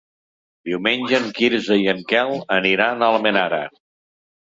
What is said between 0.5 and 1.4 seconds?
Diumenge en